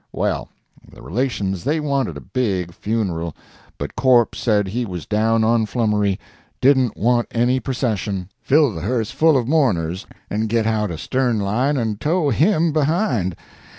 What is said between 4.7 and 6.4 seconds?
was down on flummery